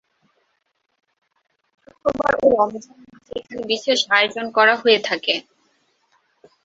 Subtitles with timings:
[1.83, 5.33] শুক্রবার ও রমজান মাসে এখানে বিশেষ আয়োজন করা হয়ে থাকে।